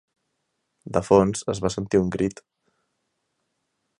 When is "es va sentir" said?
1.53-2.01